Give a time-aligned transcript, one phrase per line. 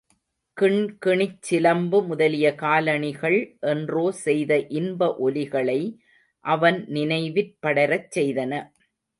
[0.57, 3.37] கிண் கிணிச் சிலம்பு முதலிய காலணிகள்
[3.73, 5.79] என்றோ செய்த இன்ப ஒலிகளை
[6.45, 8.53] அவன் நினைவிற் படரச் செய்தன.